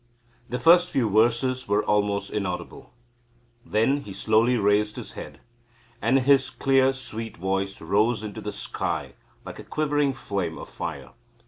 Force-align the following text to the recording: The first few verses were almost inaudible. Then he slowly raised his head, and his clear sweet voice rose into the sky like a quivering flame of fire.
The 0.49 0.57
first 0.57 0.89
few 0.89 1.07
verses 1.07 1.67
were 1.67 1.83
almost 1.85 2.31
inaudible. 2.31 2.91
Then 3.63 3.97
he 4.01 4.13
slowly 4.13 4.57
raised 4.57 4.95
his 4.95 5.11
head, 5.11 5.39
and 6.01 6.17
his 6.21 6.49
clear 6.49 6.91
sweet 6.91 7.37
voice 7.37 7.79
rose 7.79 8.23
into 8.23 8.41
the 8.41 8.51
sky 8.51 9.13
like 9.45 9.59
a 9.59 9.63
quivering 9.63 10.13
flame 10.13 10.57
of 10.57 10.69
fire. 10.69 11.11